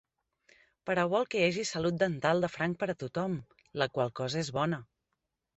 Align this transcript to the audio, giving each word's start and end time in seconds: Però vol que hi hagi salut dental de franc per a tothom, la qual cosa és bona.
Però 0.89 1.03
vol 1.11 1.27
que 1.33 1.41
hi 1.41 1.45
hagi 1.49 1.65
salut 1.73 1.99
dental 2.05 2.43
de 2.47 2.51
franc 2.55 2.81
per 2.85 2.89
a 2.95 2.97
tothom, 3.05 3.39
la 3.83 3.91
qual 3.99 4.15
cosa 4.23 4.45
és 4.47 4.55
bona. 4.61 4.85